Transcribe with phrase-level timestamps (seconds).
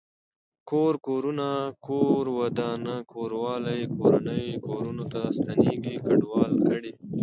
[0.69, 1.49] کور کورونه
[1.85, 6.91] کور ودانه کوروالی کورنۍ کورنو ته ستنيږي کډوالو کډي